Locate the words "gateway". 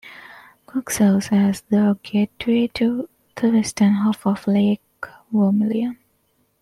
2.01-2.65